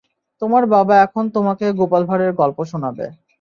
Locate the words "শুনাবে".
2.71-3.05